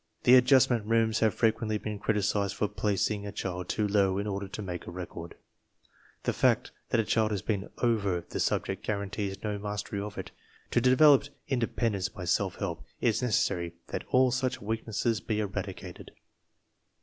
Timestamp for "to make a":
4.47-4.91